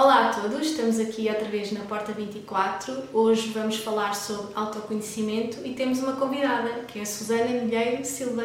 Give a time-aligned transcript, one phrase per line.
[0.00, 3.08] Olá a todos, estamos aqui outra vez na Porta 24.
[3.12, 8.44] Hoje vamos falar sobre autoconhecimento e temos uma convidada, que é a Susana Milheiro Silva.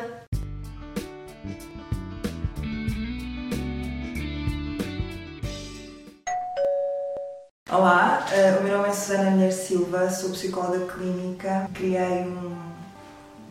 [7.70, 12.58] Olá, eh, o meu nome é Susana Milheiro Silva, sou psicóloga clínica, criei um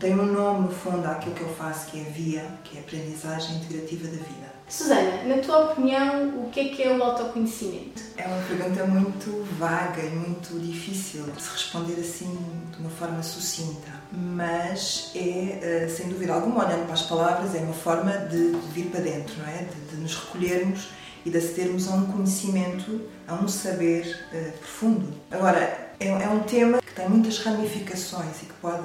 [0.00, 3.58] tem um nome, no fundo, àquilo que eu faço, que é VIA, que é Aprendizagem
[3.58, 4.51] Integrativa da Vida.
[4.72, 8.02] Susana, na tua opinião, o que é que é o autoconhecimento?
[8.16, 12.38] É uma pergunta muito vaga e muito difícil de se responder assim
[12.70, 17.58] de uma forma sucinta, mas é, eh, sem dúvida alguma, olhando para as palavras, é
[17.58, 19.58] uma forma de, vir para dentro, não é?
[19.58, 20.88] De, de nos recolhermos
[21.26, 25.12] e de acedermos a um conhecimento, a um saber uh, profundo.
[25.30, 25.58] Agora,
[26.00, 28.82] é, é, um tema que tem muitas ramificações e que pode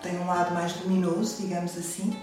[0.00, 2.16] tem um lado mais luminoso, digamos assim,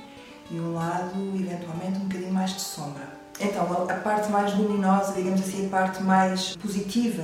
[0.52, 3.22] e um lado eventualmente um bocadinho mais de sombra.
[3.40, 7.24] Então, a parte mais luminosa, digamos assim, a parte mais positiva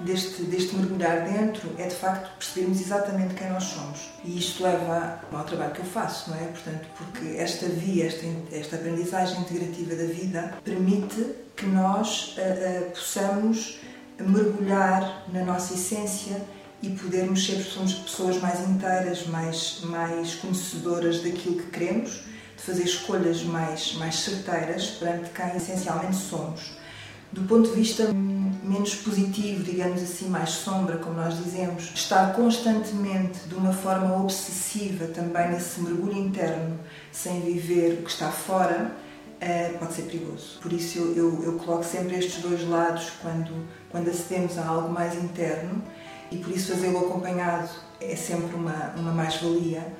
[0.00, 4.10] deste, deste mergulhar dentro é de facto percebermos exatamente quem nós somos.
[4.24, 6.46] E isto leva ao trabalho que eu faço, não é?
[6.46, 12.90] Portanto, porque esta via, esta, esta aprendizagem integrativa da vida, permite que nós uh, uh,
[12.90, 13.80] possamos
[14.18, 16.40] mergulhar na nossa essência
[16.82, 17.56] e podermos ser
[18.02, 22.24] pessoas mais inteiras, mais, mais conhecedoras daquilo que queremos,
[22.64, 26.72] fazer escolhas mais, mais certeiras perante quem essencialmente somos.
[27.32, 28.12] Do ponto de vista
[28.62, 35.06] menos positivo, digamos assim, mais sombra, como nós dizemos, estar constantemente de uma forma obsessiva
[35.06, 36.78] também nesse mergulho interno,
[37.10, 38.92] sem viver o que está fora,
[39.40, 40.58] eh, pode ser perigoso.
[40.62, 44.88] Por isso eu, eu, eu coloco sempre estes dois lados quando, quando acedemos a algo
[44.88, 45.82] mais interno
[46.30, 47.68] e por isso fazê-lo acompanhado
[48.00, 49.92] é sempre uma, uma mais-valia,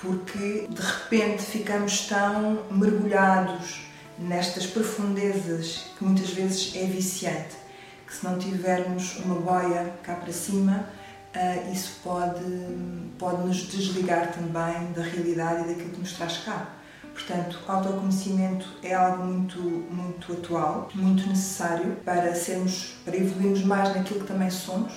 [0.00, 3.82] porque de repente ficamos tão mergulhados
[4.18, 7.56] nestas profundezas que muitas vezes é viciante,
[8.06, 10.86] que se não tivermos uma boia cá para cima,
[11.34, 12.44] uh, isso pode,
[13.18, 16.76] pode nos desligar também da realidade e daquilo que nos traz cá.
[17.12, 24.20] Portanto, autoconhecimento é algo muito, muito atual, muito necessário para sermos, para evoluirmos mais naquilo
[24.20, 24.92] que também somos,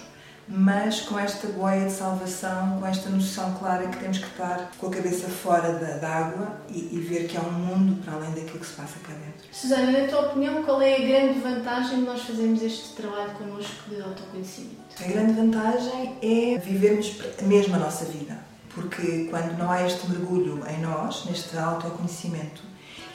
[0.48, 4.88] mas com esta boia de salvação, com esta noção clara que temos que estar com
[4.88, 8.31] a cabeça fora da, da água e, e, ver que há um mundo para além
[8.31, 9.48] daquilo que se passa cá dentro.
[9.52, 13.90] Susana, na tua opinião, qual é a grande vantagem de nós fazermos este trabalho connosco
[13.90, 14.76] de autoconhecimento?
[15.00, 20.64] A grande vantagem é vivermos mesmo a nossa vida porque quando não há este mergulho
[20.68, 22.62] em nós, neste autoconhecimento,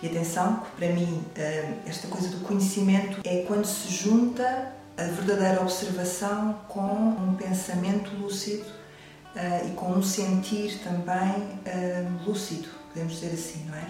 [0.03, 5.04] e atenção, que para mim eh, esta coisa do conhecimento é quando se junta a
[5.04, 8.66] verdadeira observação com um pensamento lúcido
[9.36, 13.87] eh, e com um sentir também eh, lúcido, podemos dizer assim, não é?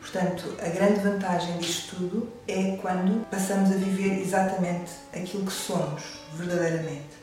[0.00, 6.02] Portanto, a grande vantagem disto tudo é quando passamos a viver exatamente aquilo que somos,
[6.34, 7.16] verdadeiramente.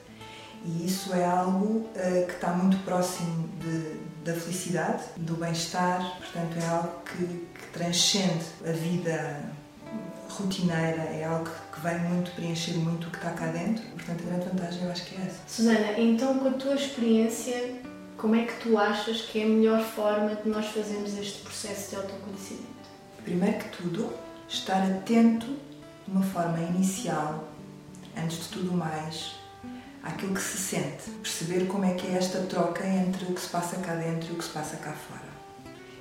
[0.66, 6.57] E isso é algo uh, que está muito próximo de, da felicidade, do bem-estar, portanto,
[6.61, 9.41] é algo que, que, transcende a vida
[10.29, 13.83] rotineira, é algo que vem muito preencher muito o que está cá dentro.
[13.89, 15.39] Portanto, a grande vantagem eu acho que é essa.
[15.45, 17.75] Susana, então, com a tua experiência,
[18.17, 21.89] como é que tu achas que é a melhor forma de nós fazermos este processo
[21.89, 22.67] de autoconhecimento?
[23.23, 24.13] Primeiro que tudo,
[24.47, 27.49] estar atento de uma forma inicial,
[28.17, 29.35] antes de tudo mais,
[30.01, 33.49] àquilo que se sente, perceber como é que é esta troca entre o que se
[33.49, 35.33] passa cá dentro e o que se passa cá fora.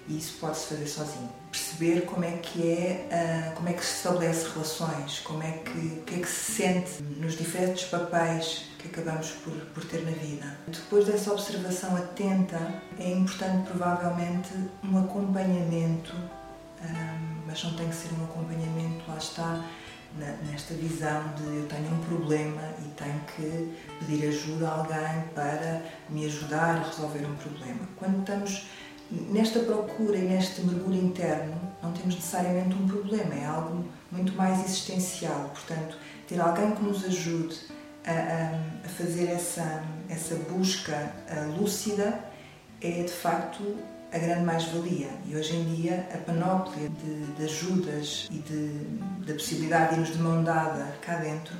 [0.08, 1.41] E isso pode-se fazer sozinho.
[1.72, 5.78] Perceber como é que é, uh, como é que se estabelece relações, como é que,
[5.78, 10.10] o que é que se sente nos diferentes papéis que acabamos por, por ter na
[10.10, 10.56] vida.
[10.68, 12.58] Depois dessa observação atenta,
[12.98, 14.50] é importante provavelmente
[14.84, 19.64] um acompanhamento, uh, mas não tem que ser um acompanhamento, lá está,
[20.50, 25.82] nesta visão de eu tenho um problema e tenho que pedir ajuda a alguém para
[26.10, 27.88] me ajudar a resolver um problema.
[27.96, 28.66] Quando estamos
[29.30, 34.64] nesta procura e neste mergulho interno, não temos necessariamente um problema, é algo muito mais
[34.64, 35.50] existencial.
[35.50, 35.96] Portanto,
[36.28, 37.56] ter alguém que nos ajude
[38.06, 41.12] a, a, fazer essa, essa busca
[41.58, 42.18] lúcida
[42.80, 43.76] é de facto
[44.12, 45.08] a grande mais-valia.
[45.26, 48.68] E hoje em dia a panóplia de, de ajudas e de,
[49.26, 51.54] da possibilidade de irmos de mão dada cá dentro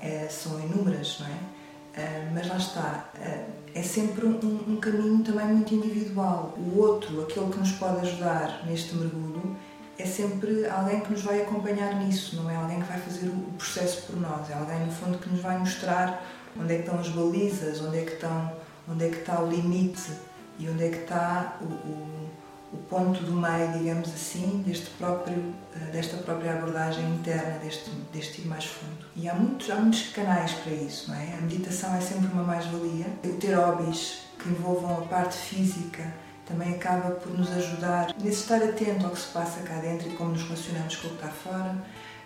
[0.00, 1.55] é, são inúmeras, não é?
[1.96, 4.36] Uh, mas lá está, uh, é sempre um,
[4.68, 6.54] um, caminho também muito individual.
[6.58, 9.56] O outro, aquele que nos pode ajudar neste mergulho,
[9.98, 13.52] é sempre alguém que nos vai acompanhar nisso, não é alguém que vai fazer o
[13.56, 16.22] processo por nós, é alguém no fundo que nos vai mostrar
[16.58, 18.52] onde é que estão as balizas, onde é que, estão,
[18.88, 20.12] onde é que está o limite
[20.58, 22.30] e onde é que está o, o,
[22.76, 28.42] o ponto do meio, digamos assim, deste próprio, eh, desta própria abordagem interna, deste, deste
[28.42, 29.06] ir mais fundo.
[29.16, 31.34] E há muitos, há muitos canais para isso, não é?
[31.38, 33.06] A meditação é sempre uma mais-valia.
[33.40, 36.12] Ter hobbies que envolvam a parte física
[36.44, 40.12] também acaba por nos ajudar nesse estar atento ao que se passa cá dentro e
[40.12, 41.74] como nos relacionamos com o que está fora.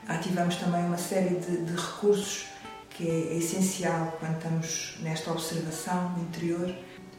[0.08, 2.46] Ativamos também uma série de, de recursos
[2.90, 6.74] que é, é essencial quando estamos nesta observação interior.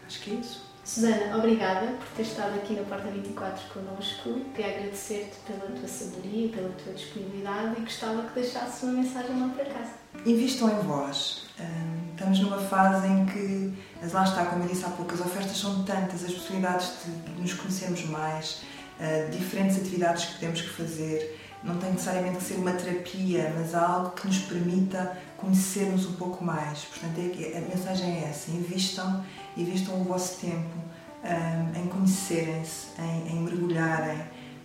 [0.05, 0.70] Acho que é isso.
[0.83, 4.41] Susana, obrigada por ter estado aqui na Porta 24 connosco.
[4.55, 9.49] Queria agradecer-te pela tua sabedoria, pela tua disponibilidade e gostava que deixasse uma mensagem lá
[9.49, 9.91] para casa.
[10.25, 11.45] Invistam em vós.
[12.11, 13.73] Estamos numa fase em que,
[14.11, 17.53] lá está, como eu disse há pouco, as ofertas são tantas, as possibilidades de nos
[17.53, 18.61] conhecermos mais,
[18.99, 21.40] ah, diferentes atividades que temos que fazer.
[21.63, 26.43] Não tem necessariamente que ser uma terapia, mas algo que nos permita conhecermos um pouco
[26.43, 26.79] mais.
[26.85, 29.23] Portanto, é a mensagem é essa: invistam
[29.55, 30.69] investam o vosso tempo
[31.23, 34.19] um, em conhecerem-se, em, em mergulharem,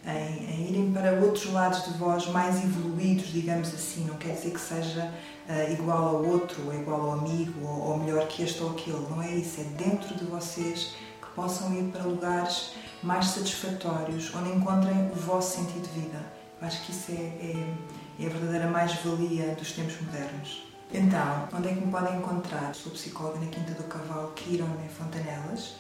[0.06, 4.04] em, em, irem para outros lados de vós mais evoluídos, digamos assim.
[4.04, 5.12] Não quer dizer que seja
[5.48, 9.06] uh, igual ao outro, ou igual ao amigo, ou, ou melhor que este ou aquele.
[9.10, 9.60] Não é isso.
[9.60, 12.72] É dentro de vocês que possam ir para lugares
[13.02, 16.36] mais satisfatórios, onde encontrem o vosso sentido de vida.
[16.60, 17.74] Acho que isso é, é,
[18.20, 20.66] é a verdadeira mais-valia dos tempos modernos.
[20.92, 22.74] Então, onde é que me podem encontrar?
[22.74, 25.74] Sou psicóloga na Quinta do Cavalo, Quiron, em Fontanelas.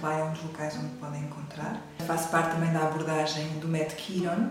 [0.00, 1.82] Lá é um dos locais onde me podem encontrar.
[2.06, 4.50] Faço parte também da abordagem do Met Quiron,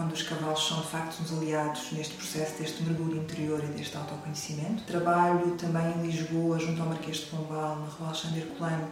[0.00, 3.96] onde os cavalos são de facto uns aliados neste processo deste mergulho interior e deste
[3.96, 4.84] autoconhecimento.
[4.84, 8.88] Trabalho também em Lisboa, junto ao Marquês de Pombal, na Rua Alexandre Colano,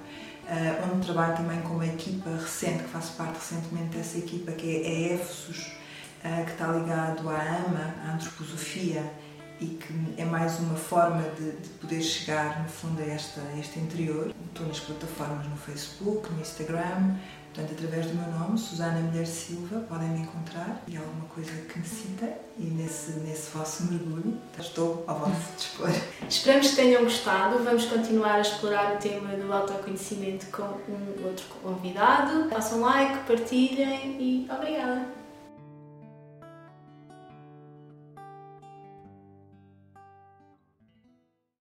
[0.48, 4.82] ah, onde trabalho também com uma equipa recente, que faço parte recentemente dessa equipa, que
[4.82, 5.80] é a EFSUS, ah,
[6.22, 9.02] que está ligado à AMA, à Antroposofia
[9.60, 13.58] e que é mais uma forma de, de poder chegar, no fundo, a, esta, a
[13.58, 14.34] este interior.
[14.48, 17.14] Estou nas plataformas no Facebook, no Instagram,
[17.52, 21.78] portanto, através do meu nome, Susana Mulher Silva, podem me encontrar e alguma coisa que
[21.78, 25.90] necessitem e nesse, nesse vosso mergulho estou ao vosso dispor.
[26.28, 27.62] Esperamos que tenham gostado.
[27.62, 32.48] Vamos continuar a explorar o tema do autoconhecimento com um outro convidado.
[32.48, 35.19] Façam like, partilhem e obrigada!